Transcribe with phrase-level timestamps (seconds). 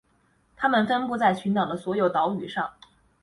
[0.55, 2.73] 它们分布在群岛的所有岛屿上。